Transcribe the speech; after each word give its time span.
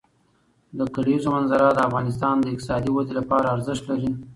د 0.77 0.79
کلیزو 0.95 1.29
منظره 1.35 1.67
د 1.73 1.79
افغانستان 1.87 2.35
د 2.39 2.45
اقتصادي 2.53 2.89
ودې 2.93 3.13
لپاره 3.19 3.51
ارزښت 3.55 3.83
لري. 3.91 4.11